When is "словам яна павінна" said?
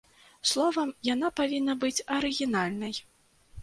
0.51-1.79